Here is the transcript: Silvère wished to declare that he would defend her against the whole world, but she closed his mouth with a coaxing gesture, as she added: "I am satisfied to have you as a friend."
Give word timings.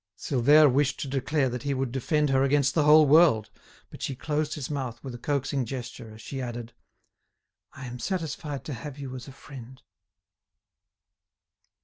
Silvère 0.17 0.73
wished 0.73 0.99
to 0.99 1.07
declare 1.07 1.47
that 1.47 1.61
he 1.61 1.75
would 1.75 1.91
defend 1.91 2.31
her 2.31 2.41
against 2.41 2.73
the 2.73 2.85
whole 2.85 3.05
world, 3.05 3.51
but 3.91 4.01
she 4.01 4.15
closed 4.15 4.55
his 4.55 4.67
mouth 4.67 4.99
with 5.03 5.13
a 5.13 5.19
coaxing 5.19 5.63
gesture, 5.63 6.11
as 6.15 6.21
she 6.23 6.41
added: 6.41 6.73
"I 7.73 7.85
am 7.85 7.99
satisfied 7.99 8.63
to 8.65 8.73
have 8.73 8.97
you 8.97 9.15
as 9.15 9.27
a 9.27 9.31
friend." 9.31 9.79